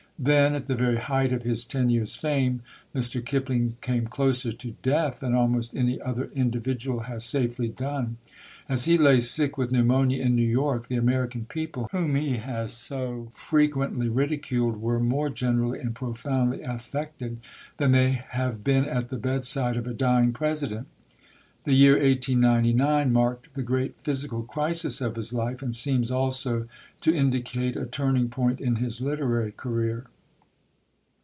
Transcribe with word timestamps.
Then, 0.23 0.53
at 0.53 0.67
the 0.67 0.75
very 0.75 0.99
height 0.99 1.33
of 1.33 1.41
his 1.41 1.65
ten 1.65 1.89
years' 1.89 2.13
fame, 2.13 2.61
Mr. 2.93 3.25
Kipling 3.25 3.77
came 3.81 4.05
closer 4.05 4.51
to 4.51 4.75
death 4.83 5.19
than 5.19 5.33
almost 5.33 5.75
any 5.75 5.99
other 5.99 6.29
individual 6.35 6.99
has 6.99 7.25
safely 7.25 7.69
done. 7.69 8.17
As 8.69 8.85
he 8.85 8.99
lay 8.99 9.19
sick 9.19 9.57
with 9.57 9.71
pneumonia 9.71 10.21
in 10.21 10.35
New 10.35 10.43
York, 10.47 10.89
the 10.89 10.95
American 10.95 11.45
people, 11.45 11.89
whom 11.91 12.13
he 12.13 12.37
has 12.37 12.71
so 12.71 13.31
frequently 13.33 14.09
ridiculed, 14.09 14.79
were 14.79 14.99
more 14.99 15.31
generally 15.31 15.79
and 15.79 15.95
profoundly 15.95 16.61
affected 16.61 17.39
than 17.77 17.91
they 17.91 18.11
have 18.29 18.63
been 18.63 18.85
at 18.85 19.09
the 19.09 19.17
bedside 19.17 19.75
of 19.75 19.87
a 19.87 19.93
dying 19.95 20.33
President. 20.33 20.85
The 21.63 21.73
year 21.73 21.93
1899 21.93 23.13
marked 23.13 23.53
the 23.53 23.61
great 23.61 23.95
physical 24.01 24.41
crisis 24.41 24.99
of 24.99 25.15
his 25.15 25.31
life, 25.31 25.61
and 25.61 25.75
seems 25.75 26.09
also 26.09 26.67
to 27.01 27.15
indicate 27.15 27.75
a 27.75 27.85
turning 27.85 28.29
point 28.29 28.59
in 28.59 28.77
his 28.77 28.99
literary 28.99 29.51
career. 29.51 30.05